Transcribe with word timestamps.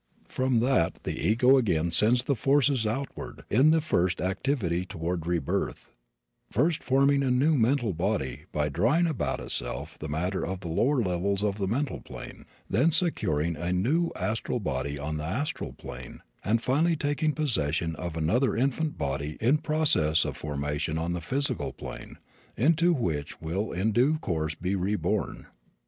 From 0.27 0.61
that 0.61 1.03
the 1.03 1.15
ego 1.19 1.59
again 1.59 1.91
sends 1.91 2.23
the 2.23 2.35
forces 2.35 2.87
outward, 2.87 3.43
in 3.51 3.69
the 3.69 3.81
first 3.81 4.19
activity 4.19 4.83
toward 4.83 5.27
rebirth, 5.27 5.91
first 6.49 6.81
forming 6.81 7.21
a 7.21 7.29
new 7.29 7.53
mental 7.55 7.93
body 7.93 8.45
by 8.51 8.67
drawing 8.67 9.05
about 9.05 9.39
itself 9.39 9.99
the 9.99 10.09
matter 10.09 10.43
of 10.43 10.61
the 10.61 10.69
lower 10.69 11.03
levels 11.03 11.43
of 11.43 11.59
the 11.59 11.67
mental 11.67 12.01
plane, 12.01 12.47
then 12.67 12.91
securing 12.91 13.55
a 13.55 13.71
new 13.71 14.09
astral 14.15 14.59
body 14.59 14.97
on 14.97 15.17
the 15.17 15.23
astral 15.23 15.73
plane 15.73 16.23
and 16.43 16.63
finally 16.63 16.95
taking 16.95 17.31
possession 17.31 17.95
of 17.97 18.17
another 18.17 18.55
infant 18.55 18.97
body 18.97 19.37
in 19.39 19.59
process 19.59 20.25
of 20.25 20.35
formation 20.35 20.97
on 20.97 21.13
the 21.13 21.21
physical 21.21 21.71
plane, 21.71 22.17
into 22.57 22.91
which 22.91 23.33
it 23.33 23.41
will 23.43 23.71
in 23.71 23.91
due 23.91 24.17
course 24.17 24.55
be 24.55 24.75
reborn. 24.75 25.45